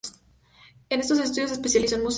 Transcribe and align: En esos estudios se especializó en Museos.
En 0.89 0.99
esos 1.01 1.19
estudios 1.19 1.49
se 1.51 1.57
especializó 1.57 1.95
en 1.97 2.01
Museos. 2.01 2.09